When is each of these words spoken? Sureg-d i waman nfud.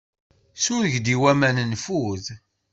Sureg-d 0.63 1.07
i 1.13 1.15
waman 1.21 1.57
nfud. 1.71 2.25